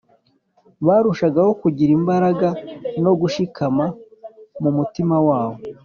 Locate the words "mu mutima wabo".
4.61-5.57